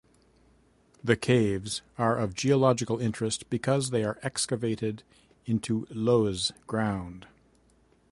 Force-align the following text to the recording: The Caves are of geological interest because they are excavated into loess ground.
The 1.03 1.15
Caves 1.15 1.83
are 1.99 2.17
of 2.17 2.33
geological 2.33 2.97
interest 2.99 3.47
because 3.51 3.91
they 3.91 4.03
are 4.03 4.17
excavated 4.23 5.03
into 5.45 5.85
loess 5.91 6.51
ground. 6.65 7.27